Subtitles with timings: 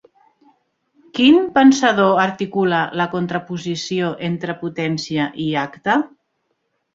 [1.17, 6.01] Quin pensador articula la contraposició entre potència i acte?